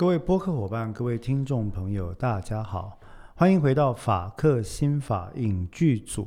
[0.00, 2.98] 各位播客伙伴、各位听众朋友，大家好，
[3.34, 6.26] 欢迎回到法克新法影剧组。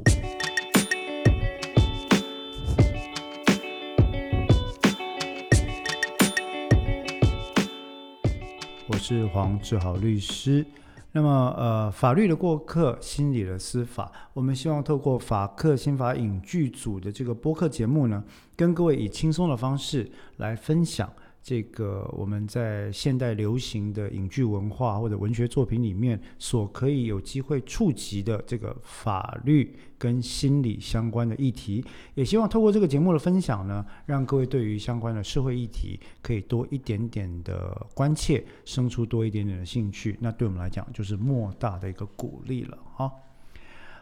[8.85, 10.63] 我是黄志豪律师。
[11.11, 18.23] 那么，呃，法律的过客，心理的司法，我们希望透过法克新法影剧组的这个播客节目呢，
[18.55, 21.11] 跟各位以轻松的方式来分享。
[21.43, 31.83] 这个我们在现代流行的影剧文化或者文学作品里面，所可以有机会触及的这个法律跟心理相关的议题，
[32.15, 40.17] 也希望透过这个节目的分享呢，让各位对于相关的社会议题可以多一点点的关切，生出多一点点的兴趣。
[40.21, 43.11] 那对我们来讲，就是莫大的一个鼓励了哈。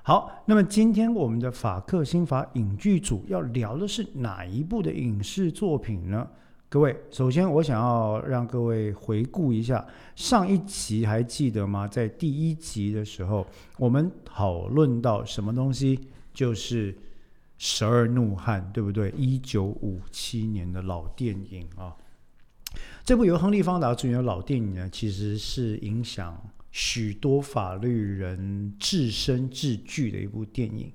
[0.04, 6.28] 好，那么今天我们的法克新法影剧组要聊的是哪一部的影视作品呢？
[6.72, 9.86] 各位，首先我想要让各位回顾一下
[10.16, 11.86] 上一集，还记得吗？
[11.86, 13.46] 在第一集的时候，
[13.78, 16.00] 我们讨论到什么东西？
[16.34, 16.94] 就是
[17.58, 19.14] 《十二怒汉》，对不对？
[19.18, 21.94] 一九五七年的老电影啊。
[23.04, 30.90] 这部由亨利·方达主演的老电影呢，其实是影响许多法律人置身治剧的一部电影。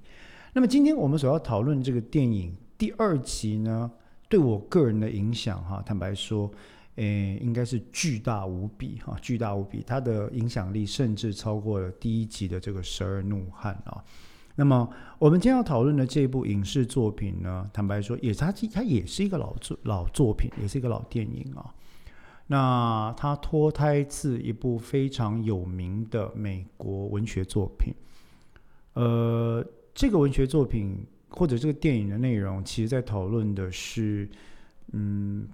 [0.54, 3.90] 那么今天我们所要讨论这个电影第二集呢？
[4.28, 6.50] 对我个人的影响，哈，坦白说，
[6.96, 9.84] 诶，应该是巨大无比，哈，巨大无比。
[9.86, 14.02] 它的影响力甚至超过了第一集的这个《十二怒汉》啊。
[14.56, 14.88] 那么，
[15.18, 21.72] 我们今天要讨论的这部影视作品呢，坦白说，也它它也是一个老作老作品，也是一个老电影啊。
[22.48, 27.94] 那它脱胎自一部非常有名的美国文学作品，
[28.94, 31.06] 呃，这个文学作品。
[31.28, 34.28] 或者这个电影的内容，其实在讨论的是，
[34.92, 35.46] 嗯，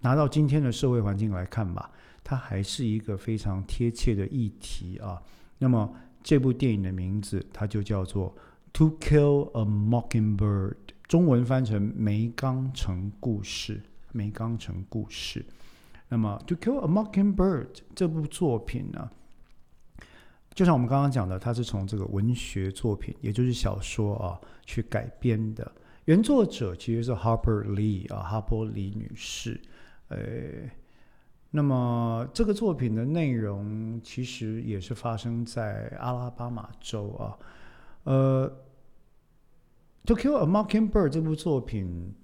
[0.00, 1.90] 拿到今天的社会环境来看吧，
[2.22, 5.22] 它还是一个非常贴切的议题啊。
[5.58, 8.30] 那么这部电影的名字，它就叫做
[8.72, 10.70] 《To Kill a Mockingbird》，
[11.06, 13.76] 中文翻成《梅冈城故事》。
[14.12, 15.44] 梅冈城故事。
[16.08, 19.10] 那么《To Kill a Mockingbird》这部作品呢？
[20.54, 25.70] 就像我们刚刚讲的，它是从这个文学作品，也就是小说啊，去改编的。
[26.04, 29.60] 原作者其实是 Harper Lee 啊，哈珀李女士。
[30.08, 30.16] 呃，
[31.50, 37.36] 那么这个作品的内容其实也是发生在阿拉巴马州啊。
[38.04, 38.48] 呃，
[40.06, 42.14] 《To Kill a Mockingbird》这部作品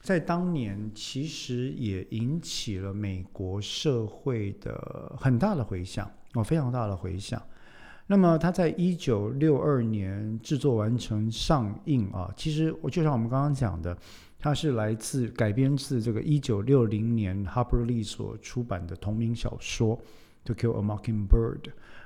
[0.00, 7.42] 在当年其实也引起了美国社会的很大的回响哦，非常大的回响。
[8.10, 13.94] 那么他在一九六二年制作完成上映啊，其实我就像我们刚刚讲的，
[14.38, 19.94] 它是来自改编自这个一九六零年 Harper Lee 所出版的同名小说
[20.44, 21.60] 《To Kill a Mockingbird》。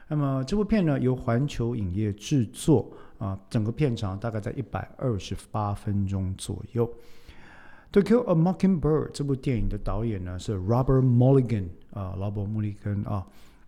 [0.09, 6.85] 那么这部片呢由环球影业制作啊，整个片长大概在一百二十八分钟左右。
[7.93, 13.25] 《To Kill a Mockingbird》这部电影的导演呢是 Robert Mulligan 啊，劳勃·穆利根啊。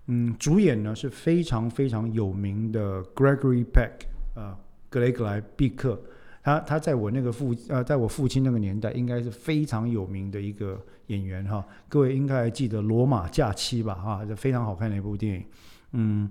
[0.07, 3.91] 嗯，主演呢是非常非常有名的 Gregory Peck，
[4.35, 4.59] 啊，
[4.91, 5.99] 格雷格莱毕克，
[6.43, 11.65] 他他在我那个父呃，在我父亲那个年代，应该是非常有名的一个演员哈。
[11.89, 13.95] 各位应该还记得《罗马假期》吧？
[13.95, 15.45] 哈，是非常好看的一部电影。
[15.93, 16.31] 嗯，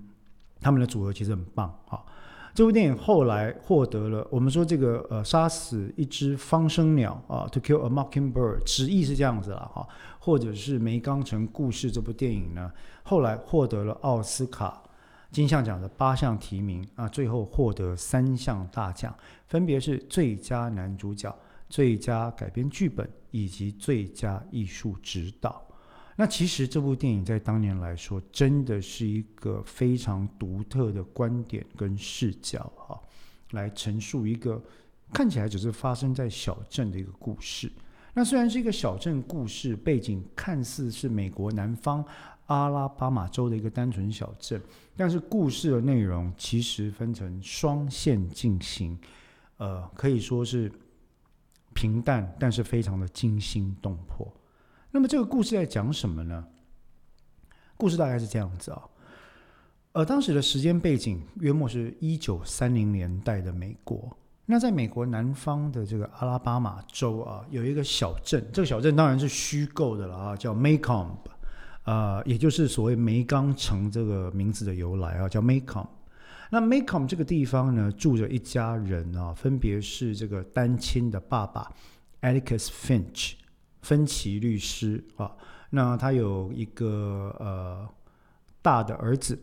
[0.60, 2.04] 他们的组合其实很棒哈。
[2.54, 9.84] 这部电影后来获得了我们说这个呃杀死一只方生鸟啊，To kill a mockingbird，直译是这样子了哈，
[10.20, 12.70] 或者是梅冈城故事这部电影呢，
[13.02, 14.80] 后来获得了奥斯卡
[15.32, 19.12] 金像奖的八项提名啊，最后获得三项大奖，
[19.48, 21.36] 分别是最佳男主角、
[21.68, 25.60] 最佳改编剧本以及最佳艺术指导。
[26.16, 32.94] 那其实这部电影在当年来说，真的是一个非常独特的观点跟视角啊，
[33.50, 34.62] 来陈述一个
[35.12, 37.70] 看起来只是发生在小镇的一个故事。
[38.12, 42.04] 那虽然是一个小镇故事，背景看似是美国南方
[42.46, 44.62] 阿拉巴马州的一个单纯小镇，
[44.96, 48.96] 但是故事的内容其实分成双线进行，
[49.56, 50.70] 呃，可以说是
[51.72, 54.32] 平淡，但是非常的惊心动魄。
[54.94, 56.44] 那么这个故事在讲什么呢？
[57.76, 58.80] 故事大概是这样子啊，
[59.90, 64.16] 呃，当时的时间背景约莫是一九三零年代的美国。
[64.46, 71.16] 那在美国南方的这个阿拉巴马州啊，有一个小镇，这个小镇当然是虚构的了啊，叫 Maycomb，
[71.82, 75.88] 啊，也就是所谓梅冈城这个名字的由来啊，叫 Maycomb。
[76.50, 81.72] 那 Maycomb 这个地方呢，住着一家人啊，分别是这个单亲的爸爸
[82.20, 83.32] Alex Finch。
[83.84, 85.30] 芬奇律师啊，
[85.68, 87.86] 那他有一个呃
[88.62, 89.38] 大的儿子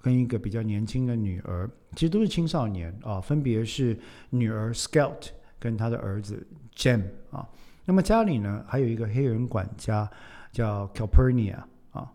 [0.00, 3.98] 跟一个比较年轻的女儿，其实都是青少年啊，分别是
[4.30, 7.02] 女儿 Scout 跟他的儿子 Jam
[7.32, 7.46] 啊。
[7.84, 10.08] 那么家里呢还有一个黑人管家
[10.52, 11.58] 叫 Calpurnia
[11.90, 12.10] 啊。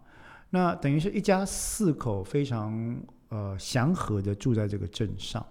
[0.49, 2.97] 那等于是一家四口非常
[3.27, 5.45] 呃祥和的住在这个镇上。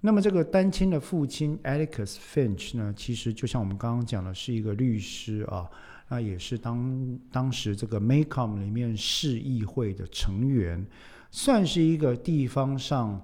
[0.00, 5.68] 那么这个单亲的父亲 Atticus Finch 呢，其实就像我们刚刚讲的，是一个律师啊，
[6.08, 10.86] 那也是当当时这个 Macomb 里面市议会的成员，
[11.32, 13.20] 算是一个地方上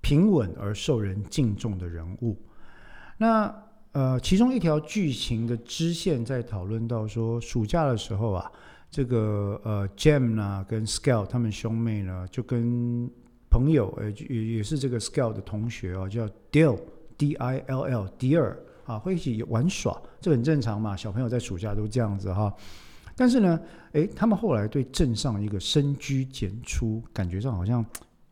[0.00, 2.40] 平稳而受人敬重的人物。
[3.18, 3.54] 那
[3.92, 8.50] 呃，其中一条剧情的支线在讨论到说，暑假的时候啊，
[8.90, 13.08] 这个呃 Jam 呢跟 Scale 他们兄妹呢就跟
[13.54, 22.52] 朋友，呃，也也是这个 Scale 的同学哦，叫 Dill，D I L L，Dill 啊，会一起玩耍，这很正常嘛，小朋友在暑假都这样子哈。
[23.14, 23.60] 但是呢，
[23.92, 27.86] 诶，他们后来对镇上一个深居简出，感觉上好像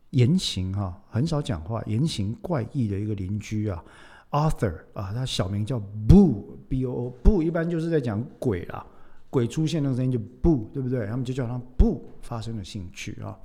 [0.09, 3.81] 言行哈很少讲话，言行怪异的一个邻居啊
[4.31, 8.85] ，Arthur 啊，他小名叫 Boo，B O O，Boo 一般就是在讲鬼啦，
[9.29, 11.07] 鬼出现那个声音就 Boo，对不对？
[11.07, 13.39] 他们就叫他 Boo，发生了兴趣啊。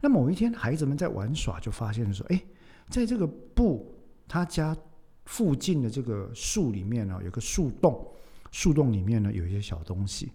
[0.00, 2.40] 那某一天，孩子们在玩耍，就发现说：“哎，
[2.88, 3.94] 在这个布
[4.26, 4.76] 他家
[5.24, 8.06] 附近的这个树里面呢，有个树洞，
[8.50, 10.32] 树洞里面呢有一些小东西，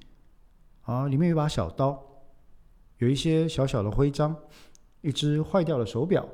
[0.81, 2.03] 啊，里面有把小刀，
[2.97, 4.35] 有一些小小的徽章，
[5.01, 6.27] 一只坏掉的手表，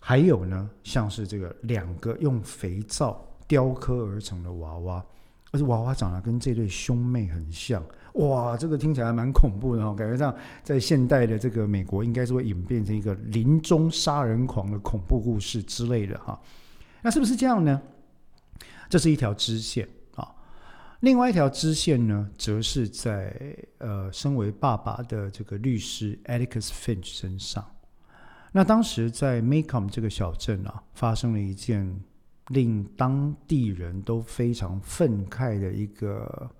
[0.00, 5.04] 还有呢，像是这个两个用肥皂雕刻而成的娃娃，
[5.50, 7.82] 而且娃娃长得跟这对兄妹很像。”
[8.14, 10.34] 哇，这个听起来蛮恐怖的哈，感觉上
[10.64, 16.40] 在现代的这个美国，应该是会演变成一个临终杀人狂的恐怖故事之类的哈。
[17.00, 17.80] 那是不是这样呢？
[18.88, 19.86] 这是一条支线
[20.16, 20.34] 啊。
[21.00, 27.64] 另外一条支线呢，则是在呃，身为爸爸的这个律师 Atticus Finch 身上。
[28.50, 32.00] 那当时在 Macomb 这个小镇啊，发生了一件
[32.48, 36.50] 令当地人都非常愤慨的一个。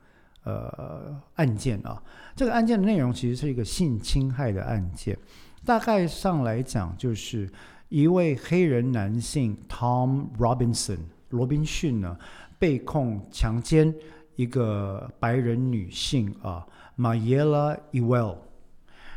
[0.45, 2.03] 呃，案件啊，
[2.35, 5.19] 这个案件的内容其实是一个性侵害的案件。
[5.63, 7.51] 大概上来讲，就是
[7.91, 11.01] 一位黑人男性 Tom Robinson
[11.31, 12.17] 罗宾逊呢，
[12.59, 13.95] 被控强奸
[14.37, 18.39] 一个白人女性啊，Mayella Ewell。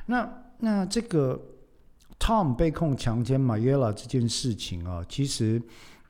[0.07, 1.39] 那那这个
[2.19, 5.62] Tom 被控强奸 Mayela 这件事情啊，其实。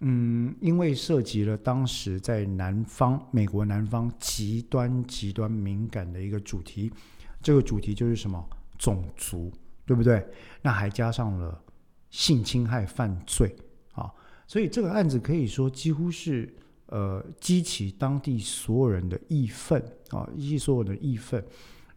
[0.03, 6.91] 嗯，因为涉及了当时在南方美国南方极端极端敏感的一个主题，
[7.39, 8.43] 这个主题就是什么
[8.79, 9.51] 种族，
[9.85, 10.25] 对不对？
[10.61, 11.63] 那还加上了
[12.09, 13.55] 性侵害犯罪
[13.93, 14.11] 啊，
[14.47, 16.51] 所以这个案子可以说几乎是
[16.87, 21.45] 呃激起当地所有人的义愤啊，激起所有的义愤。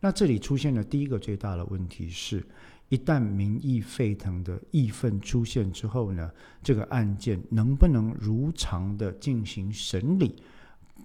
[0.01, 2.45] 那这里出现的第一个最大的问题是。
[2.91, 6.31] 一旦民意沸腾的义愤出现之后呢，
[6.63, 10.37] 这个案件能不能如常的进行审理？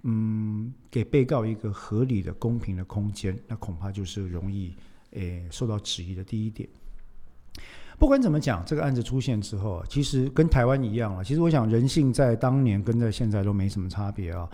[0.04, 4.76] 嗯，给被告一个合理的、公平的空间，那恐怕就是容易
[5.12, 6.68] 诶受到质疑的第一点。
[7.98, 11.24] 不管怎么讲，这个案子出现之后啊，其实跟台湾一样了。
[11.24, 14.50] 其实我想，人性在当年跟在现在都没什么差别啊。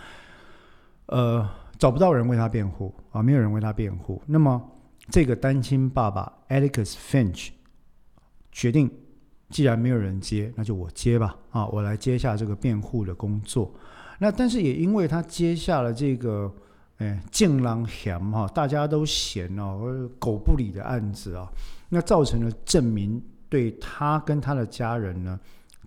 [1.07, 4.71] 呃，找不到人为他辩护啊，没有人为他辩护，那么。
[5.09, 7.49] 这个单亲爸爸 Atticus Finch
[8.51, 8.89] 决定，
[9.49, 11.35] 既然没有人接，那就我接吧。
[11.51, 13.73] 啊，我来接下这个辩护的工作。
[14.17, 16.53] 那但是也因为他接下了这个，
[16.97, 21.47] 哎，敬狼嫌哈，大家都嫌哦，狗不理的案子啊，
[21.89, 25.39] 那造成了证明对他跟他的家人呢，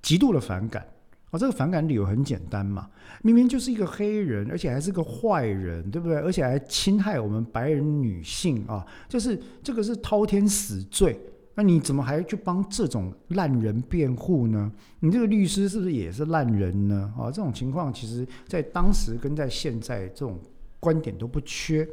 [0.02, 0.87] 极度的反感。
[1.30, 2.88] 哦，这个反感理由很简单嘛，
[3.23, 6.16] 明明就是一个黑人，而且还是个坏人，对不对？
[6.18, 11.20] 而且还侵害我们白人女性啊，就是这个是滔天死罪。
[11.54, 14.73] 那你怎么还去帮这种烂人辩护呢？
[15.00, 17.12] 你这个律师是不是也是烂人呢？
[17.18, 20.38] 啊，这种情况其实在当时跟在现在这种
[20.80, 21.87] 观点都不缺。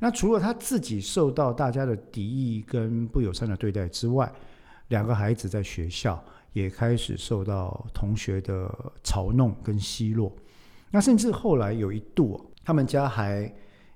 [0.00, 4.30] 那除了他自己受到大家的敌意跟不友善的对待之外，
[4.88, 6.22] 两个孩子在学校。
[6.52, 8.68] 也开始受到同学的
[9.04, 10.34] 嘲弄跟奚落，
[10.90, 13.52] 那甚至后来有一度，他们家还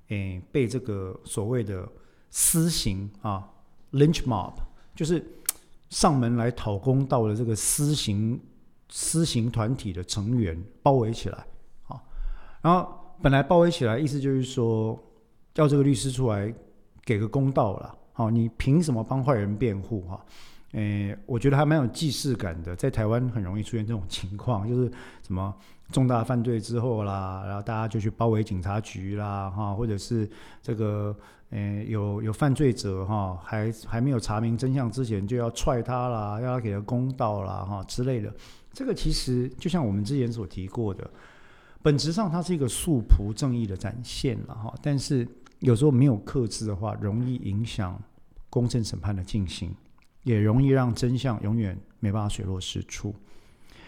[0.08, 1.88] 诶被这个所谓的
[2.30, 3.48] 私刑啊
[3.92, 4.52] ，lynch mob，
[4.94, 5.24] 就是
[5.88, 8.40] 上门来讨公道的这个私刑
[8.88, 11.46] 私刑团体的成员包围起来
[11.88, 12.02] 啊，
[12.60, 14.98] 然后本来包围起来，意思就是说
[15.54, 16.52] 叫这个律师出来
[17.04, 20.24] 给个公道了，好，你凭什么帮坏人辩护哈？
[20.72, 22.74] 诶，我觉得还蛮有既视感的。
[22.74, 24.90] 在台湾很容易出现这种情况，就是
[25.26, 25.54] 什么
[25.90, 30.28] 重大犯罪之后啦，然后大家就去包围警察局啦，哈，或者是
[30.62, 31.14] 这个
[31.50, 38.32] 诶有有犯罪者哈，还还没有查明真相之前就要踹他啦，要他给他公道啦，哈之类的。
[38.72, 41.10] 这个其实就像我们之前所提过的，
[41.82, 48.00] 本质上它是一个素朴正义的展现了哈，但是有时候没有克制的话，容易影响
[48.48, 49.70] 公正审判的进行。
[50.22, 53.14] 也容易让真相永远没办法水落石出。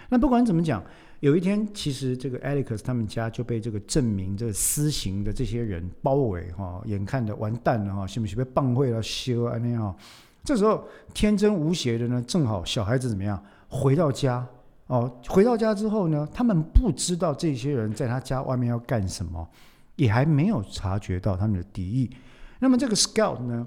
[0.08, 0.82] 那不管怎么讲，
[1.20, 9.96] 有一天其实这个 Alex 他们家就被这个证明这个私刑的这些人包围哈，眼看着完蛋了哈，是不是被棒会了修啊那样？
[10.44, 14.46] 这时候天真无邪的呢，正好小孩子怎么样回到家
[14.88, 15.10] 哦？
[15.26, 19.48] 回到家之后呢，他们不知道这些人在他家外面要干什么，
[19.96, 22.10] 也还没有察觉到他们的敌意。
[22.58, 23.66] 那么这个 Scout 呢？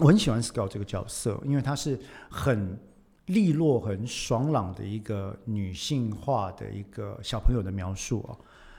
[0.00, 1.98] 我很喜欢 Scout 这个角色，因为她是
[2.30, 2.78] 很
[3.26, 8.32] 利落、很爽朗的一个女性化的一个小朋友的描述啊。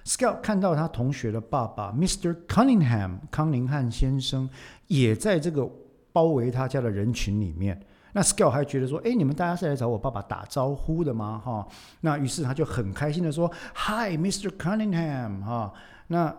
[0.03, 2.35] Scout 看到他同学的爸爸 Mr.
[2.47, 4.49] Cunningham 康宁汉先生
[4.87, 5.69] 也在这个
[6.11, 7.79] 包围他家的人群里面，
[8.11, 11.67] 那 Scout 还觉得说：“哎，你们大家是来找我爸爸打招呼的吗？”哈，
[12.01, 14.49] 那于是他就很开心的说：“Hi, Mr.
[14.57, 15.71] Cunningham。”哈，
[16.07, 16.35] 那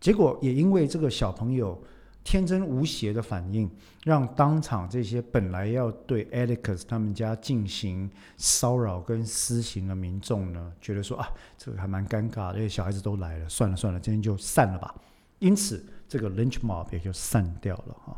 [0.00, 1.78] 结果也因为这个小朋友。
[2.24, 3.68] 天真无邪的反应，
[4.04, 14.94] 让当场这些本来要对 Alex 他们家进行骚扰跟私刑的民众呢，觉得说啊，这个还蛮尴尬，这些小孩子都来了，算了算了，今天就散了吧。
[15.40, 18.16] 因此，这个 Lynch Mob 也就散掉了哈。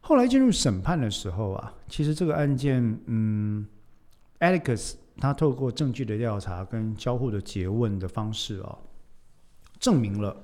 [0.00, 3.64] 后来进入审判的时候啊，其实这个案件，嗯
[4.40, 8.76] ，Alex 他透过证据的调查跟交互的诘问的方式啊，
[9.78, 10.36] 证明了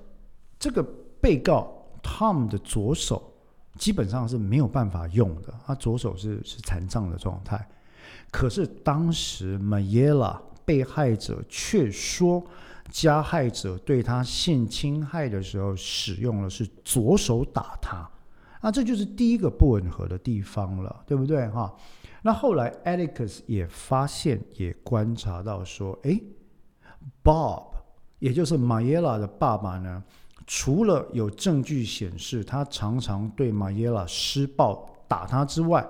[0.56, 0.80] 这个
[1.20, 1.74] 被告。
[2.02, 3.32] Tom 的左手
[3.76, 7.68] 基本上是没有办法用的，他左手是是残障的状态。
[8.30, 12.44] 可是当时 Mayela 被害者却说，
[12.90, 18.08] 加害者对他性侵害的时候使用的是左手打他，
[18.60, 21.74] 那这就是第一个不吻合的地方了，对不对哈？
[22.22, 26.20] 那后来 Alex 也发现也观察到说，哎
[27.22, 27.68] ，Bob
[28.18, 30.02] 也就是 Mayela 的爸爸呢？
[30.50, 35.86] 除了有证据显示他常常对马耶拉施暴打他之外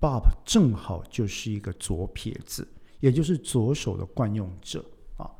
[0.00, 2.66] ，Bob 正好就是一个左撇子，
[2.98, 4.84] 也就是左手的惯用者
[5.16, 5.30] 啊。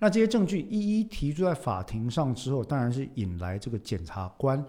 [0.00, 4.64] 那这些证据一一提出在法庭上之后，当然是引来这个检察官、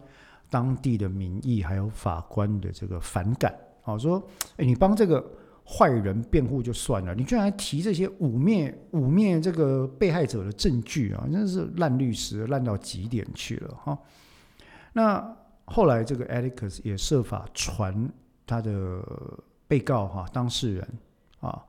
[0.49, 4.21] 当地的民意还有法官的这个反感啊，说
[4.57, 5.25] ：“哎，你帮这个。”
[5.69, 11.27] 坏人辩护就算了，你居然还提这些污蔑、污蔑这个被害者的证据啊！
[11.29, 13.99] 真是烂律师，烂到极点去了哈。
[14.93, 18.09] 那后来这个 Alex 也设法传
[18.45, 19.03] 他的
[19.67, 20.87] 被告哈当事人
[21.41, 21.61] 啊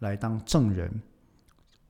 [0.00, 1.00] 来当证人，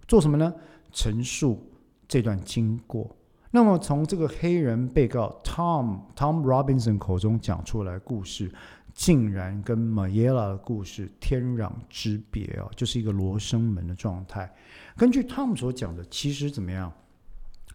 [0.07, 0.55] 做什么呢？
[0.93, 1.69] 陈述
[2.07, 3.11] 这段经过。
[3.51, 8.53] 那么从这个黑人被告 Tom Tom Robinson 口中讲出来故事。
[8.97, 14.51] 竟然跟 Mayela 的故事天壤之别哦，就是一个罗生门的状态。
[14.97, 16.91] 根据 Tom 所讲的，其实怎么样，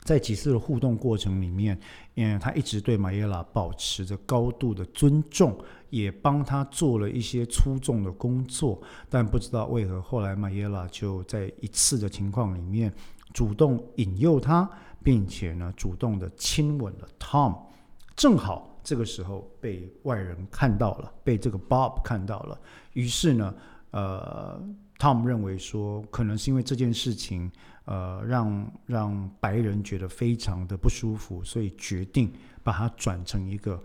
[0.03, 1.79] 在几次的互动过程里面，
[2.15, 5.55] 嗯，他一直对 Mayela 保持着高度的尊重，
[5.91, 8.81] 也帮他做了一些出众的工作。
[9.07, 12.91] 但不知道为何后来 Mayela 就在一次的情况里面，
[13.31, 14.67] 主动引诱他，
[15.03, 17.55] 并且呢，主动的亲吻了 Tom，
[18.15, 18.70] 正好。
[18.83, 22.59] 这个时候被外人看到了，被这个 Bob 看到了，
[22.93, 23.55] 于是呢，
[23.91, 24.59] 呃
[24.97, 27.51] ，Tom 认为说，可能是因为这件事情，
[27.85, 32.33] 呃，让让白人觉得非常的不舒服，所以决定
[32.63, 33.81] 把它转成一个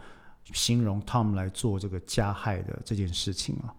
[0.53, 3.75] 形容 Tom 来做这个加害的这件事情啊。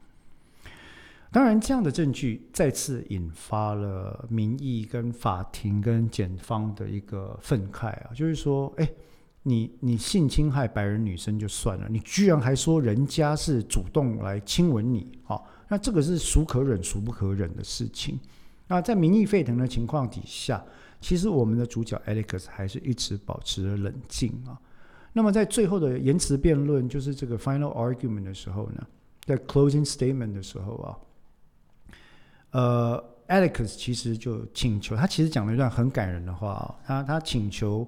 [1.32, 8.88] 当然，这样的证据再次引发了民意跟法庭跟检方的一个愤慨啊，就是说，哎。
[9.48, 18.20] 你你性侵害白人女生就算了，你居然还说人家是主动来亲吻你，好，那这个是孰可忍孰不可忍的事情。
[18.68, 20.62] 那在民意沸腾的情况底下，
[21.00, 24.60] 其实我们的主角 Alex 还是一直保持着冷静啊。
[25.14, 28.86] 那么在最后的言辞辩论，就是这个 final argument 的时候呢，
[29.24, 30.98] 在 closing statement 的时候啊，
[32.52, 37.88] 呃，Alex 其实就请求，他其实讲了一段很感人的话啊，他他请求。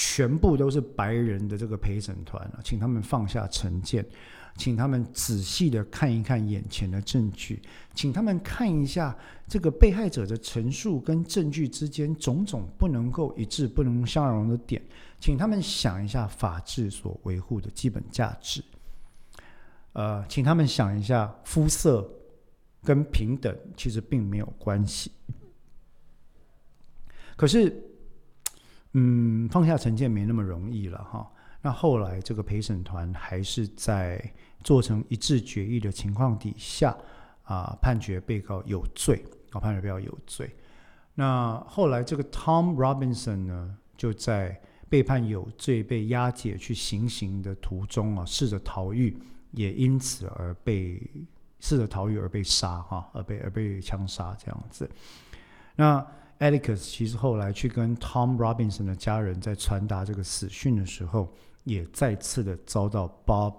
[0.00, 4.06] 全部都是白人的这个陪审团啊，请他们放下成见，
[4.54, 7.60] 请他们仔细的看一看眼前的证据，
[7.94, 14.80] 请他们看一下这个被害者的陈述跟证据之间种种不能够一致、不能相容的点，
[15.18, 18.62] 请他们想一下法治所维护的基本价值。
[19.94, 22.08] 呃，请他们想一下，肤色
[22.84, 25.10] 跟平等其实并没有关系。
[27.34, 27.82] 可是，
[28.92, 31.30] 嗯，放下成见没那么容易了哈。
[31.60, 34.22] 那后来这个陪审团还是在
[34.62, 36.96] 做成一致决议的情况底下
[37.42, 40.50] 啊，判决被告有罪啊，判决被告有罪。
[41.14, 49.18] 那后来这个 Tom Robinson 呢，就在被判有罪、被押解去行刑的途中啊，试着逃狱，
[49.50, 51.02] 也因此而被
[51.60, 54.88] 试着逃狱而被杀哈，而被而被枪杀这样子。
[55.74, 56.06] 那
[56.38, 61.28] Alex 其实后来去跟 Tom Robinson 的家人在传达这个死讯的时候。
[61.64, 63.52] 也再次的遭到 Bob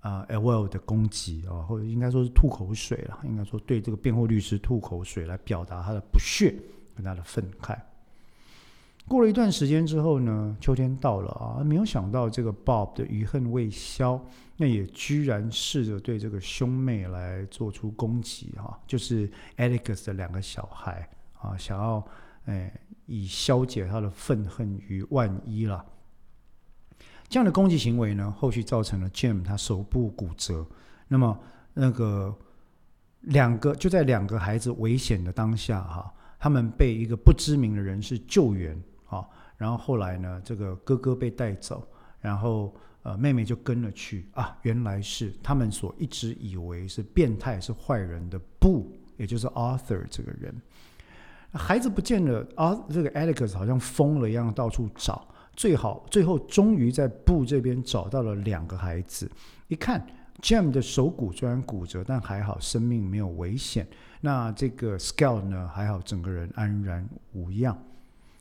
[0.00, 6.52] 啊 L 的攻击啊，或者应该说是吐口水了，应该说对这个辩护律师吐口水来表达他的不屑
[6.96, 7.78] 跟他的愤慨。
[9.06, 14.20] 过了一段时间之后呢，秋天到了啊，没有想到这个 Bob 的余恨未消，
[14.56, 21.08] 那也居然试着对这个兄妹来做出攻击哈，就是 Alex 的两个小孩
[21.40, 22.04] 啊，想要
[22.44, 22.72] 哎
[23.06, 25.84] 以消解他的愤恨于万一了。
[27.28, 30.66] 这样的攻击行为呢，后续造成了 Jim 他手部骨折。
[31.08, 31.38] 那么，
[31.74, 32.34] 那个
[33.20, 39.28] 两个就在两个孩子危险的当下哈，他们被一个不知名的人士救援啊。
[39.58, 41.86] 然后后来呢，这个哥哥被带走，
[42.20, 44.56] 然后呃妹妹就跟了去啊。
[44.62, 50.54] 原来是他们所一直以为是变态是坏人的布，也就是 Arthur 这个人。
[51.52, 55.26] 孩子不见了啊，这个 Alex 好像疯了一样到处找。
[55.54, 59.28] 最好，最后终于在布这边找到了两个孩子。
[59.66, 60.06] 一看
[60.40, 63.86] ，Jam 的手骨虽然骨折，但还好生命没有危险。
[64.20, 67.76] 那这个 Scout 呢，还好整个人安然无恙。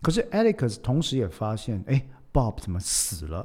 [0.02, 3.40] 可是 Alex 同时也发现，哎，Bob 怎么死了？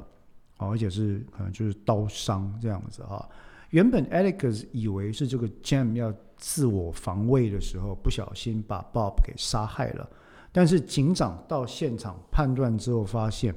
[0.57, 3.27] 哦而且是可能就是刀伤这样子哈。
[3.73, 10.07] 原本 Alex 以为是这个 Jam 要自我防卫的时候，不小心把 Bob 给杀害了。
[10.51, 13.53] 但是警长到现场判断之后，发现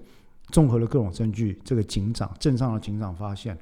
[0.48, 3.58] 综合了各种证据，这个警长镇上的警长发现，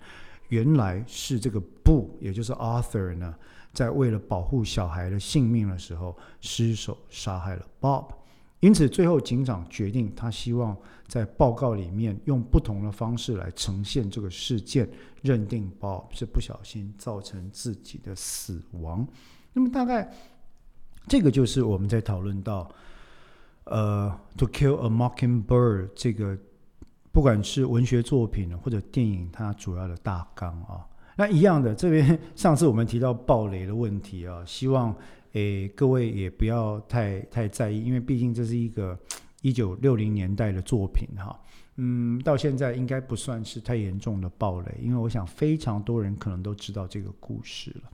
[0.48, 3.34] 原来是这个布，也就是 Arthur 呢，
[3.72, 8.04] 在为了保护小孩的性命的时候失手杀害了 Bob。
[8.64, 14.88] 因此，最后警长决定，他希望在报告里面用不同的方式来呈现这个事件，
[15.22, 19.06] 认定 Bob 是不小心造成自己的死亡。
[19.52, 20.10] 那么，大概
[21.06, 22.70] 这个就是我们在讨论到。
[23.66, 26.36] 呃，《To Kill a Mockingbird》这个，
[27.10, 30.84] 不管是文学作品或者电影，它主要的大纲啊，
[31.16, 31.74] 那一样的。
[31.74, 34.94] 这边上次我们提到暴雷的问题啊，希望
[35.34, 38.98] 诶各位也不要太太在意，因为毕竟这是一个
[39.42, 41.38] 一九六零年代的作品哈。
[41.76, 47.90] 嗯，到现在应该不算是太严重的暴雷，因为我想非常多人可能都知道这个故事了。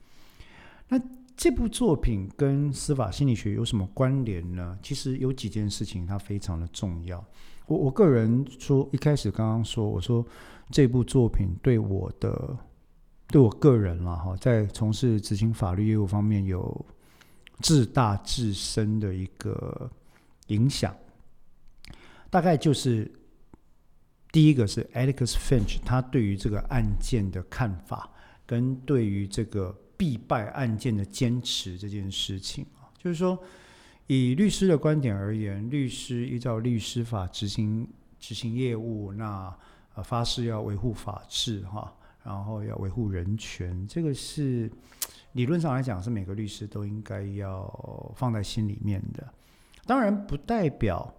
[0.89, 1.01] 那。
[1.37, 4.79] 这部作品跟司法心理学有什么关联呢？
[4.83, 7.25] 其实有几件事情它非常的重要。
[7.67, 10.23] 我我个人说，一开始刚刚说，我说
[10.71, 12.55] 这部作品对我的
[13.29, 16.85] 对我个人了哈，在从事执行法律业务方面有
[17.61, 19.91] 自大自身的一个
[20.49, 20.95] 影响。
[22.29, 23.11] 大概就是
[24.33, 28.11] 第一个是 Alex Finch 他对于这个案件的看法，
[28.47, 29.77] 跟对于这个。
[30.01, 33.39] 必败案件的坚持这件事情啊，就是说，
[34.07, 37.87] 以律师的观点而言，律师依照律师法执行
[38.19, 39.55] 执行业务，那
[39.95, 41.95] 呃发誓要维护法治哈，
[42.25, 44.73] 然后要维护人权，这个是
[45.33, 49.27] 理论上来讲是每个律师都应该要放在心里面的。
[49.87, 51.15] 当然，不代表。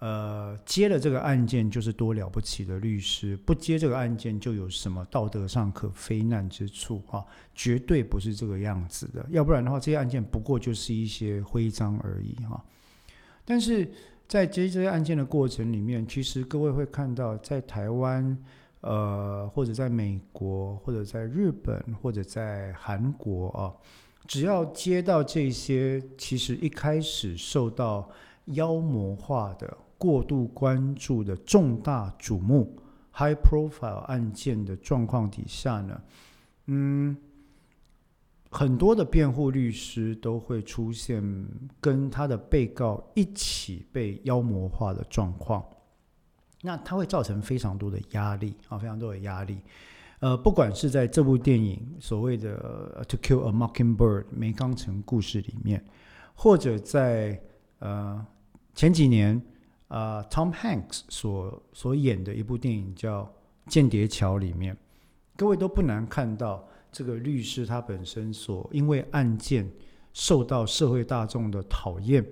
[0.00, 7.24] 呃，接了这个案件就是多了不起的律师，不接这个案件就有什么道德上可非难之处啊？
[7.52, 9.26] 绝对不是这个样子的。
[9.28, 12.64] 要不然的话，这些案件不过就是一些徽章而已哈。
[13.44, 13.90] 但是
[14.28, 18.38] 在接这些案件的过程里面，其实各位会看到，在台湾，
[18.80, 23.74] 呃，或者在美国，或者在日本，或者在韩国啊，
[24.26, 28.08] 只要接到这些，其实一开始受到
[28.46, 29.76] 妖魔化的。
[30.00, 32.76] 过度关注的重大瞩目
[33.12, 36.00] （high profile） 案件的状况底下呢，
[36.66, 37.16] 嗯，
[38.48, 41.20] 很多的辩护律师都会出现
[41.80, 45.68] 跟他的被告一起被妖魔化的状况，
[46.62, 49.60] 那它会造成非常多的压力啊，非常多的压力。
[50.20, 55.84] 呃，不管是在这部电影所谓的《To Kill a Mockingbird》梅冈城故事里面，
[56.34, 57.40] 或者在
[57.78, 58.26] 呃
[58.74, 59.40] 前几年。
[59.88, 63.22] 啊，Tom Hanks 所所演的一部电影叫
[63.70, 64.76] 《间谍桥》里面，
[65.34, 69.66] 各位都不难看到，这个律师他本身所因为案件
[70.12, 72.22] 受到社会大众的讨厌，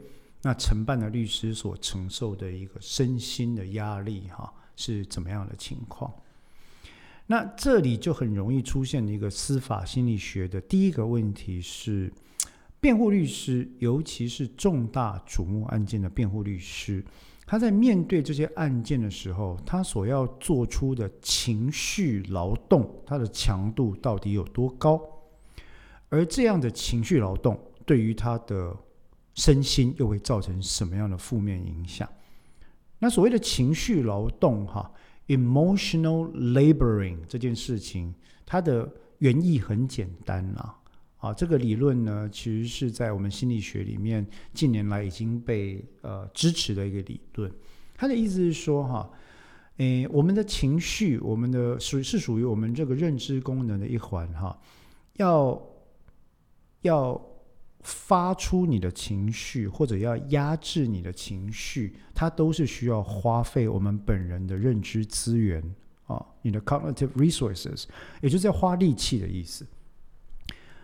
[0.46, 6.14] 那承办的律师所承受的一个身心的压力，哈，是怎么样的情况？
[7.26, 12.12] 那这里就很容易出现一个司法心理学的第一个问题是，
[12.78, 17.04] 辩护律师，尤其是重大瞩目案件的辩护律师。
[17.44, 25.00] 他在面对这些案件的时候，他所要做出的情绪劳动，它的强度到底有多高？
[26.08, 28.76] 而这样的情绪劳动对于他的
[29.36, 32.08] 身心又会造成什么样的负面影响？
[32.98, 34.90] 那所谓的情绪劳动，哈
[35.28, 38.12] ，emotional laboring 这件事情，
[38.44, 40.76] 它的原意很简单啦。
[41.18, 47.50] 啊，这个理论呢，其实是在我们心理学里面近年来已经被呃支持的一个理论。
[47.94, 49.10] 他的意思是说，哈，
[49.78, 54.58] 诶，我们的情绪，我们的属是属于我们这个认知功能的一环，哈，
[55.14, 55.60] 要
[56.82, 57.20] 要
[57.86, 65.62] 发出你的情绪，或者要压制你的情绪，它都是需要花费我们本人的认知资源
[66.08, 67.84] 啊，你的 cognitive resources，
[68.20, 69.64] 也就是要花力气的意思。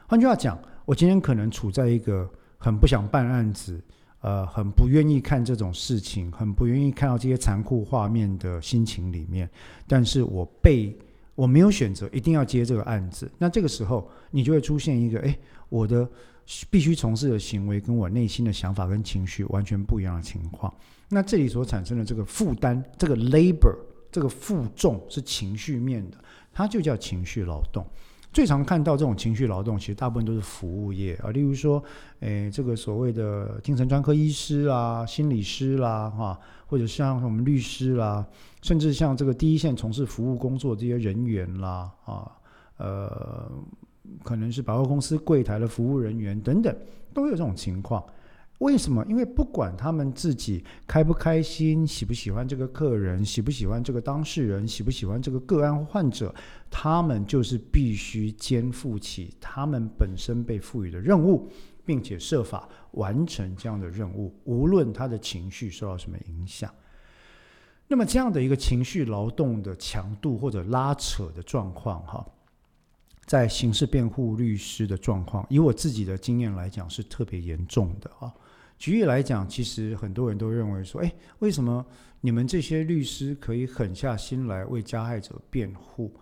[0.07, 3.83] 换句话讲，我今天可能处在一个很不想办案子，
[4.21, 9.51] 呃，很不愿意看这种事情，很不愿意看到这些残酷画面的心情里面。
[9.88, 10.97] 但是我被
[11.35, 13.29] 我没有选择，一定要接这个案子。
[13.38, 15.37] 那这个时候，你就会出现一个，哎，
[15.69, 16.09] 我的
[16.70, 20.72] 必须从事的行为，跟我内心的想法跟情绪完全不一样的情况。
[21.09, 23.76] 那这里所产生的这个负担，这个 labor，
[24.11, 26.16] 这个负重是情绪面的，
[26.52, 27.87] 它就叫情绪劳动。
[28.33, 31.85] 最常看到这种情绪劳动，其实大部分都是服务业啊，例如说，
[32.20, 38.26] 诶，这个所谓的精神专科医师啦、心理师啦，哈，或者像我们律师啦，
[38.62, 42.33] 甚至像这个第一线从事服务工作这些人员啦，啊，
[42.78, 43.52] 呃，
[44.23, 46.77] 可能是百货公司柜台的服务人员等等，
[47.15, 48.05] 都有这种情况。
[48.59, 49.05] 为什么？
[49.09, 56.33] 因为不管他们自己开不开心，喜不喜欢这个客人，喜不喜欢这个当事人，喜不喜欢这个个案患者，
[56.71, 61.51] 他们就是必须肩负起他们本身被赋予的任务，
[61.85, 66.73] 并且设法完成这样的任务，无论他的情绪受到什么影响。
[67.88, 72.25] 那么这样的一个情绪劳动的强度或者拉扯的状况，哈，
[73.33, 78.31] 在刑事辩护律师的状况，以我自己的经验来讲，是特别严重的啊。
[78.77, 81.83] 举例来讲，其实很多人都认为说，哎，为什么
[82.21, 86.12] 你们这些律师可以狠下心来为加害者辩护？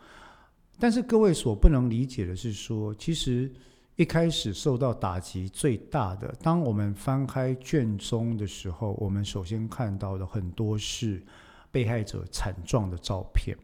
[0.78, 3.52] 但是各位所不能理解的是说，其实
[3.96, 11.20] 一开始受到打击最大的，当我们翻开卷宗的时候，我们首先看到的很多是
[11.72, 13.58] 被害者惨状的照片。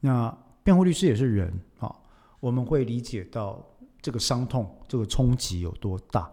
[0.00, 1.92] 那辩护律师也是人啊，
[2.40, 3.64] 我们会理解到
[4.00, 6.30] 这个伤痛、这个冲击有多大。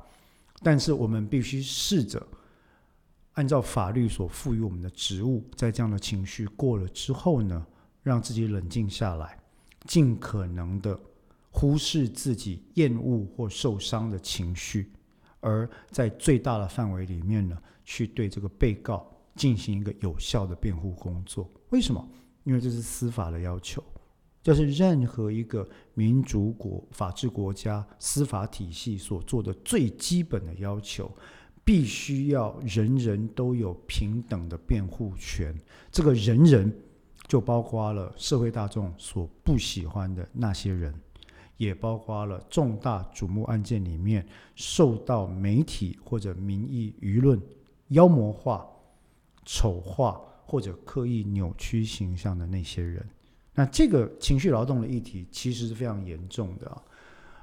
[0.62, 2.26] 但是我们必须试着
[3.34, 7.66] 按照法律所赋予我们的职务，在这样的情绪过了之后呢，
[8.02, 9.38] 让自己冷静下来，
[9.86, 10.98] 尽可能的
[11.52, 14.92] 忽视自己厌恶或受伤的情绪，
[15.40, 21.50] 而在最大的范围里面呢，去对这个被告进行一个有效的辩护工作。
[21.72, 22.08] 为什么？
[22.44, 23.84] 因为这是司法的要求。
[24.44, 31.10] 这是任何一个民主国、法治国家司法体系所做的最基本的要求，
[31.64, 35.58] 必须要人人都有平等的辩护权。
[35.90, 36.70] 这个人人
[37.26, 40.94] 就包括了社会大众所不喜欢的那些人，
[41.56, 47.42] 也包括了重大瞩目案件里面受到媒体或者民意舆论
[47.88, 48.68] 妖魔化、
[49.46, 53.08] 丑化或者刻意扭曲形象的那些人。
[53.56, 56.82] 那这个情绪劳动的议题其实是非常严重的啊。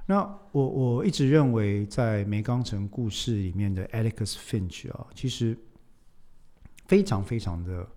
[0.06, 5.56] 那我我一直认为，在梅冈城故事里面的 Alex Finch 啊，其实
[6.86, 7.88] 非常非常的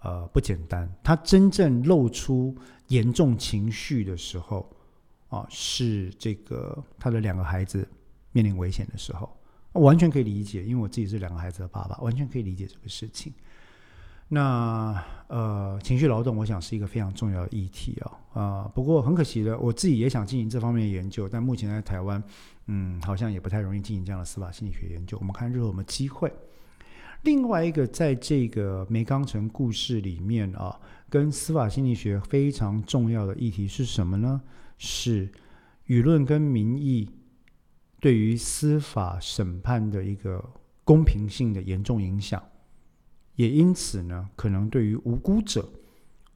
[0.00, 0.92] 呃不简单。
[1.02, 2.54] 他真正露出
[2.88, 4.70] 严重情绪的时候
[5.28, 7.88] 啊，是这个他的两个孩子
[8.32, 9.34] 面临危险的时候，
[9.72, 13.32] 完全可以理解，因为我自己是两个孩子的爸爸，完全可以理解这个事情。
[14.34, 18.72] 那呃，情绪劳动，我想是一个非常重要的议题啊啊！
[18.74, 22.22] 不过很可惜的，我自己也想进行这方面的研究，但目前在台湾，
[22.66, 25.18] 嗯，好像也不太容易进行这样的司法心理学研究。
[25.20, 26.32] 我们看日后有没有机会。
[27.24, 34.40] 另外一个，在这个梅冈城故事里面啊，跟司法心理学非常重要的议题是什么呢？
[34.78, 35.30] 是
[35.88, 37.06] 舆论跟民意
[38.00, 40.42] 对于司法审判的一个
[40.84, 42.42] 公平性的严重影响。
[43.36, 45.68] 也因此呢，可能对于无辜者，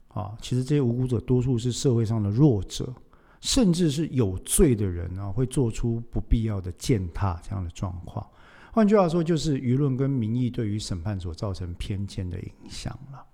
[0.09, 2.93] 啊，其实这些无辜者多数是社会上的弱者，
[3.41, 8.27] 甚至是有罪的人啊，会做出不必要的践踏这样的状况。
[8.73, 13.25] 换句话说，就是舆论跟民意对于审判所造成偏见的影响了。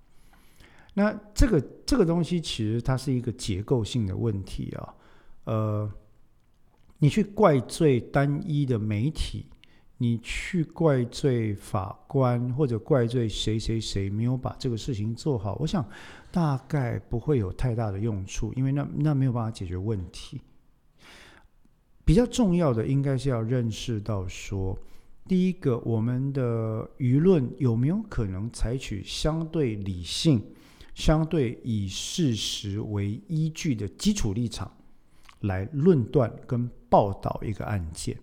[0.93, 4.93] 那这个这个东西其实它是一个结构性的问题啊。
[5.45, 5.91] 呃，
[6.99, 9.47] 你去怪罪单一的媒体，
[10.03, 15.85] 你去怪罪法官或者怪罪谁谁谁没有把这个事情做好，我想。
[16.29, 20.41] 大概不会有太大的用处，因为那那没有办法解决问题。
[22.03, 24.75] 比较重要的应该是要认识到说，
[25.27, 30.43] 第一个，我们的舆论有没有可能采取相对理性、
[30.95, 34.75] 相对以事实为依据的基础立场
[35.41, 38.17] 来论断跟报道一个案件？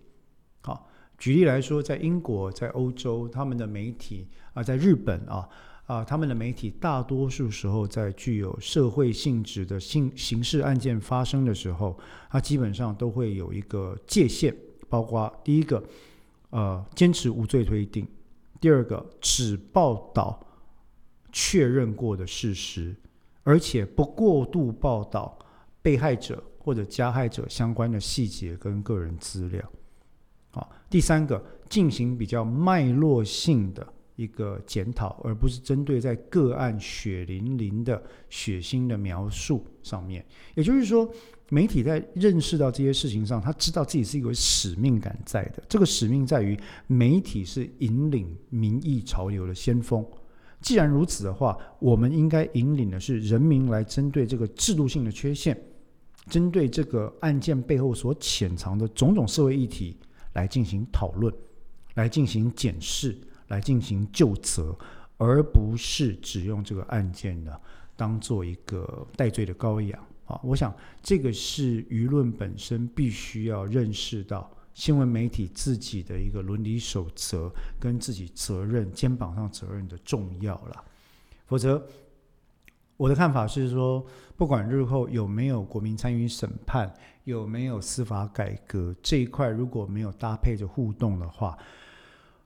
[1.21, 5.47] 举例来说，在英国、在欧洲，他们的媒体啊，在日本啊。
[5.85, 14.55] 啊，他们的媒体大多数时候在具有社会性质的刑刑事案件发生的时候，它基本上都会有一个界限，
[14.87, 15.83] 包括第一个，
[16.51, 18.05] 呃，坚持无罪推定；
[18.61, 20.39] 第二个，只报道
[21.31, 22.95] 确认过的事实，
[23.43, 25.37] 而且不过度报道
[25.81, 29.61] 被害者或者加害者相关的细节跟个人资料。
[30.91, 33.87] 第三个，进行比较脉络性的。
[34.17, 37.99] 一个检讨，而不是针对在个案血淋淋的
[38.29, 40.23] 血腥的描述上面。
[40.53, 41.09] 也就是说，
[41.49, 45.63] 媒体在认识到这些事情上，他知道自己是一个使命感在的。
[45.67, 50.05] 这个使命在于，媒体是引领民意潮流的先锋。
[50.59, 55.59] 既然如此的话，我们应该引领的是人民来针对这个制度性的缺陷，
[56.29, 59.97] 针对这个案件背后所潜藏的种种社会议题
[60.33, 61.33] 来进行讨论，
[61.95, 63.17] 来进行检视。
[63.47, 64.73] 来进行就责，
[65.17, 67.51] 而不是只用这个案件呢
[67.97, 70.39] 当做一个戴罪的羔羊啊！
[70.41, 80.85] 我想这个是舆论本身必须要认识到新闻媒体自己的一个伦理守则跟自己责任肩膀上责任的重要了。
[81.45, 81.85] 否则，
[82.95, 84.05] 我的看法是说，
[84.37, 86.89] 不管日后有没有国民参与审判，
[87.23, 91.57] 有没有司法改革这一块，如果没有搭配着互动的话。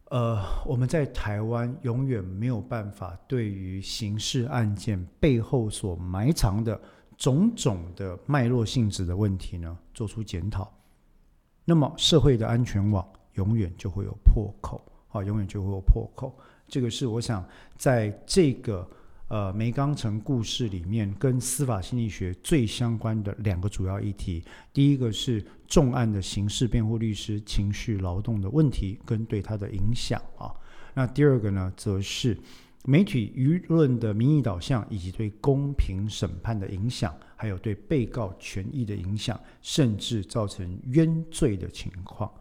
[0.10, 6.80] 呃，我们在台湾永远没有办法对于刑事案件背后所埋藏的
[7.18, 10.72] 种种的脉络性质的问题呢，做出检讨。
[11.66, 16.38] 那么，社会的安全网永远就会有破口，啊，永远就会有破口。
[16.68, 17.44] 这个是我想
[17.78, 18.88] 在这个。
[19.28, 30.54] 呃，梅冈城故事里面跟司法心理学最相关的两个主要议题，第一个是重案的刑事辩护律师情绪劳动的问题跟对他的影响啊。
[30.94, 32.38] 那第二个呢，则是
[32.86, 42.32] 媒体舆论的民意导向以及对公平审判的影响，还有对被告权益的影响，甚至造成冤罪的情况。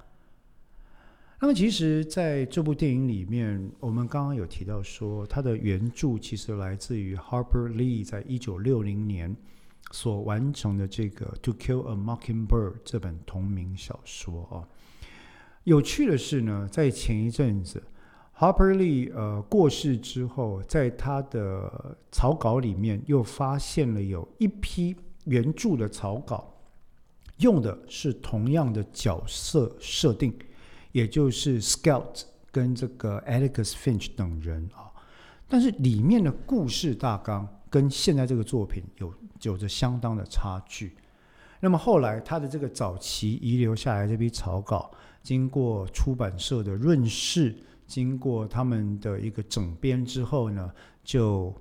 [1.45, 9.37] 那么，其实在这部电影里面，我们刚刚有提到说，它的原著其实来自于 Harper Lee 在一九六零年
[9.91, 14.65] 所完成的这个《To Kill a Mockingbird》这本同名小说啊。
[15.65, 17.83] 有趣的是呢，在前一阵子
[18.39, 26.55] ，Harper Lee 呃过世之后，在他的草稿里面又发现了有一批原著的草稿，
[27.41, 30.35] 用的是同样的角色设定。
[30.95, 34.95] 也就是 Scout 跟这个 Alex Finch 等人啊，
[35.49, 40.97] 但是里面的故事大纲跟现在这个作品有有着相当的差距。
[41.59, 44.89] 那么后来他的这个早期遗留下来这批草稿，
[45.21, 47.53] 经过出版社的润饰，
[47.89, 50.71] 经过他们的一个整编之后呢，
[51.03, 51.53] 就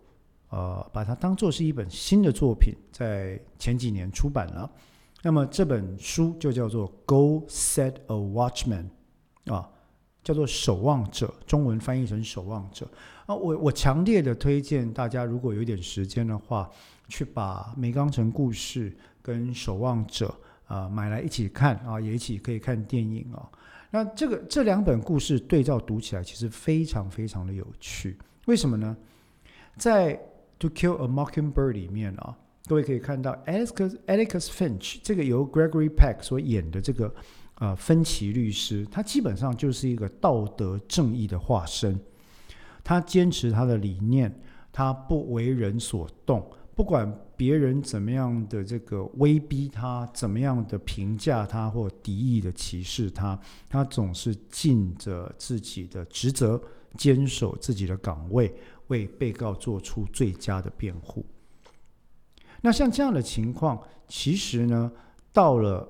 [0.49, 4.69] 呃把它当做是一本新的作品，在前几年出版了。
[5.23, 8.83] 那么这本书就叫做《Go Set a Watchman》。
[9.45, 9.69] 啊，
[10.23, 12.87] 叫做守望者，中文翻译成守望者
[13.25, 13.35] 啊。
[13.35, 16.69] 我我强烈的推荐大家，如果有点时间的话，
[17.09, 18.89] 去把《梅冈城故事》
[19.21, 20.33] 跟《守望者》
[20.73, 23.49] 啊买来一起看啊，也一起可以看电影啊。
[23.91, 28.17] 那这个这两本故事对照读起来，其实非常非常的有趣。
[28.45, 28.95] 为什么呢？
[29.75, 30.15] 在
[30.59, 37.13] 《To Kill a Mockingbird》里面啊，各位可以看到 Alex Alex Finch 这个由 Gregory Peck 所演的这个。
[37.55, 41.99] 呃，芬奇律师，他基本上就是一个道德正义的化身。
[42.83, 44.33] 他坚持他的理念，
[44.71, 53.39] 他不为人所动，不管别人怎么样的这个威逼他，怎么样的评价他或敌意的歧视他，
[53.69, 56.61] 他总是尽着自己的职责，
[56.97, 58.53] 坚守自己的岗位，
[58.87, 61.25] 为被告做出最佳的辩护。
[62.61, 64.91] 那像这样的情况，其实呢？
[65.31, 65.87] 到了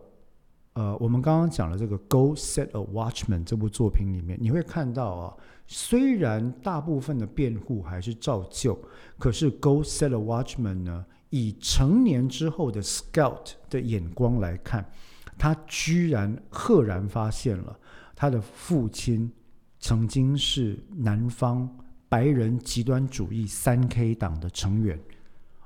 [0.73, 5.33] 呃，我们刚刚讲的这个《Go Set a Watchman》这部作品里面，你会看到啊，
[5.67, 8.77] 虽然大部分的辩护还是照旧，
[9.19, 14.89] 可是《Go Set a Watchman》呢，以成年之后的 Scout 的眼光来看，
[15.37, 17.77] 他居然赫然发现了
[18.15, 19.31] 他的父亲
[19.79, 21.69] 曾经是南方
[22.09, 24.99] 白人极端主义三 K 党的成员。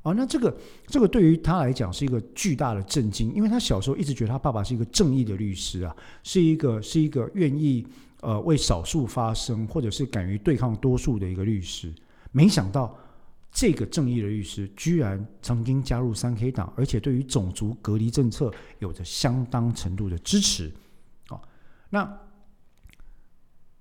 [0.08, 5.94] 哦，那这个这个对于他来讲是一个巨大的震惊，因为他小时候一直觉得他爸爸是一个正义的律师啊，
[6.24, 7.86] 是一个是一个愿意
[8.22, 11.94] 呃为少数发声，或者是敢于对抗多数的一个律师。
[12.32, 12.98] 没想到
[13.52, 20.72] 这个正义的律师居然曾经加入三 K 党，而且对于种族隔离政策有着相当程度的支持。
[21.28, 21.42] 哦，
[21.90, 22.18] 那。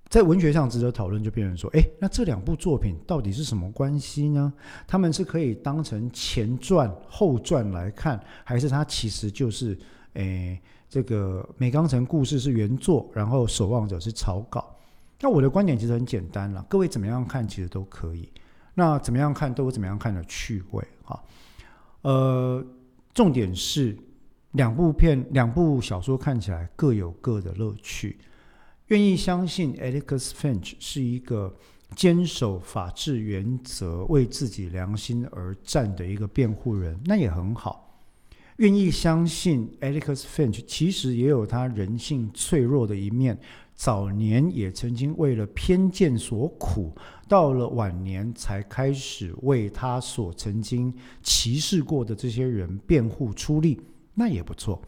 [0.09, 4.51] 在文学上值得讨论，就变成说，哎，那这两部作品到底是什么关系呢？
[4.87, 9.77] 他们是可以当成前传、后传来看，还是它其实就是，
[10.13, 14.73] 哎，这个《美钢城故事》是原作，然后《守望者》是草稿？
[15.19, 18.31] 那我的观点其实很简单了，各位怎么样看，其实都可以。
[18.73, 21.21] 那怎么样看都有怎么样看的趣味哈。
[22.03, 22.65] 呃，
[23.13, 23.97] 重点是
[24.51, 28.17] 两部片、两部小说看起来各有各的乐趣。
[28.87, 31.53] 愿意相信 Alex Finch 是一个
[31.93, 37.99] 坚守法治原则、为自己良心而战的一个辩护人，那也很好。
[38.57, 43.37] 愿意相信 Alex Finch 其实也有他人性脆弱的一面，
[43.75, 46.95] 早年也曾经为了偏见所苦，
[47.27, 53.81] 到了晚年才开始为他所曾经歧视过的这些人辩护出力，
[54.13, 54.81] 那也不错。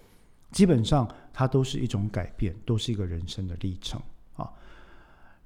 [0.53, 1.05] 基本上。
[1.39, 3.97] 它都是一种改变，都是一个人生的历程
[4.35, 4.51] 啊。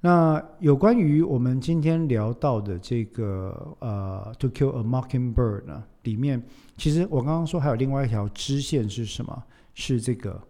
[0.00, 6.42] 那有关于我们今天聊到的这个呃《To Kill a Mockingbird》呢，里面
[6.76, 9.40] 其实我刚刚说还有另外一条支线是什么？
[9.74, 10.42] 是这个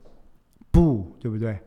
[0.71, 1.59] 不，对不对？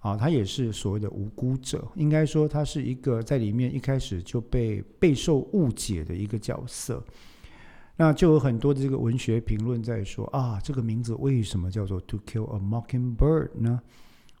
[0.00, 7.00] 啊，他也是所谓的无辜者，应该说他是一个在里面一开始就被备受误解的一个角色。
[8.00, 13.78] 那就有很多的这个文学评论在说啊，这个名字为什么叫做 To Kill a Mockingbird 呢？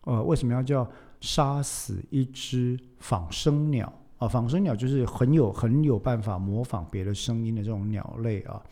[0.04, 4.26] 呃，为什么要叫杀死一只仿生鸟啊？
[4.26, 8.62] 仿生鸟就是很有很有办法模仿别的声音的这种鸟类啊。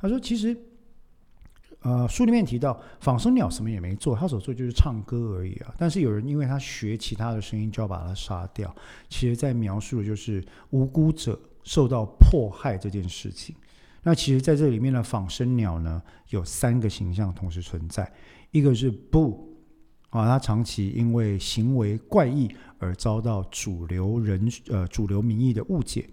[0.00, 0.56] 他说，其实
[1.82, 5.72] 呃，书里面提到仿生鸟什么也没做，他所做就是唱歌而已啊。
[5.78, 8.74] 但是有人因为他学其他的声音，就要把它杀掉。
[9.08, 13.54] 其实，在描述的就是无辜者受到迫害这件事情。
[14.04, 18.12] 那其实，在这里面的仿生鸟呢，有三个形象同时存在。
[18.50, 19.56] 一个是布
[20.10, 26.08] 啊，他长期因为行为怪异而遭到主流人呃主流民意的误解。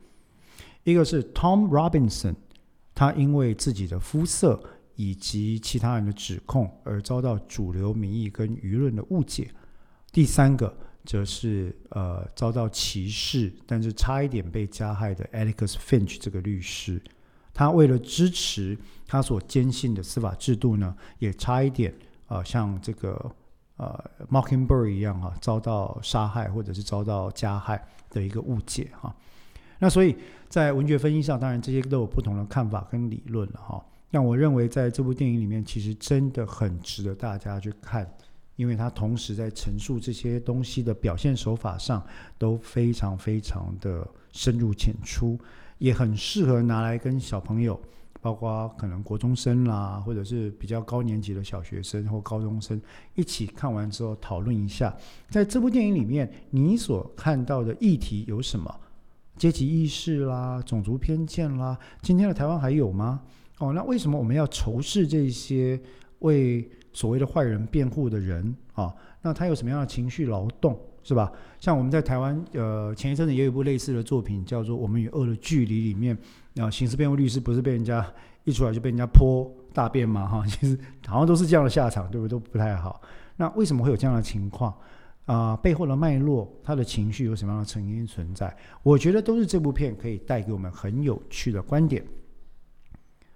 [0.84, 2.36] 一个是 Tom Robinson，
[2.94, 4.64] 他因为自己的肤色
[4.96, 9.50] 以及其他人的指控而遭到主流民意跟舆论的误解。
[10.12, 17.02] 第三个则是呃遭到歧视，但是差一点被加害的 Alex Finch 这个律师。
[17.60, 21.94] 他为了支持他所坚信的司法制度呢，也差一点
[22.26, 23.30] 啊，像这个
[23.76, 29.14] 呃 Mockingbird 一样啊，遭到杀害或者是遭到加害的一个误解哈。
[29.78, 30.16] 那所以
[30.48, 33.86] 在文学分析上，当然这些都有不同的看法跟理论了哈。
[34.10, 38.10] 但我认为在这部电影里面，其实真的很值得大家去看，
[38.56, 42.02] 因为它同时在陈述这些东西的表现手法上
[42.38, 45.38] 都非常非常的深入浅出。
[45.80, 47.80] 也很适合拿来跟小朋友，
[48.22, 52.80] 包括可能国中生啦，或者是比较高年级的小学生或高中生
[53.16, 54.96] 一起看完之后讨论一下，
[55.30, 58.74] 在这部电影里面你所看到的议题有什么？
[59.38, 63.22] 阶级意识啦，种族偏见啦，今天的台湾还有吗？
[63.60, 65.82] 哦，那为什么我们要仇视这些
[66.20, 68.94] 为所谓的坏人辩护的人啊？
[69.22, 70.78] 那他有什么样的情绪劳动？
[71.04, 71.32] 是吧？
[71.60, 76.18] 像我们在台湾，呃，前一阵子也有一部类似的作品，叫做《我们与恶的距离》里面，
[76.58, 78.06] 啊，刑事辩护律师不是被人家
[78.44, 80.28] 一出来就被人家泼大便嘛？
[80.28, 82.32] 哈，其实好像都是这样的下场，对不对？
[82.32, 83.02] 都不太好。
[83.36, 84.74] 那为什么会有这样的情况？
[85.26, 88.56] 啊，背后的脉络，他的情绪有什么样的成因存在？
[88.82, 92.04] 我觉得都是这部片可以带给我们很有趣的观点。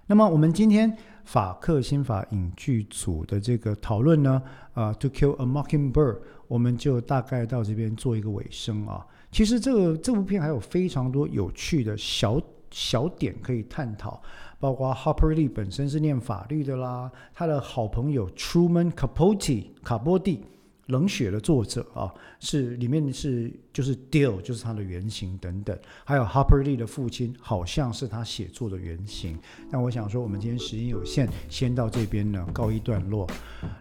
[0.05, 4.41] 那么我们今天法克新法影剧组的这个讨论呢，
[4.73, 6.15] 啊，《To Kill a Mockingbird》。
[6.49, 9.03] 我们就大概到这边做一个尾声啊。
[9.31, 12.39] 其实这个这部片还有非常多有趣的小
[12.69, 14.21] 小点可以探讨，
[14.59, 20.43] 包括 Harper Lee 本身是念法律的啦，他的好朋友 Truman Capote 卡波蒂
[20.87, 29.39] 冷血的作者啊，是里面是就是 Dill 就是他的原型等等，还有 Harper Lee 的父亲好像是他写作的原型。
[29.71, 33.25] 那我想说，我们今天时间有限，先到这边呢告一段落。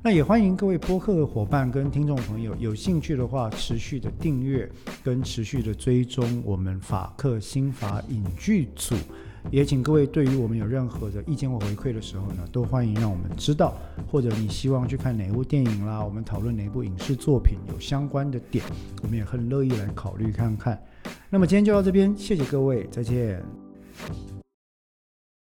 [0.02, 4.70] 那也欢迎各位播客的伙伴跟听众朋友有兴趣的话，持续的订阅
[5.02, 8.94] 跟持续的追踪我们法克新法影剧组。
[9.50, 13.74] 也请各位对于我们有任何的意见或回馈的时候呢，都欢迎让我们知道，
[14.10, 18.64] 或者你希望去看哪部电影啦，我们讨论哪部影视作品有相关的点，
[19.02, 20.80] 我们也很乐意来考虑看看。
[21.28, 23.42] 那么今天就到这边，谢谢各位，再见。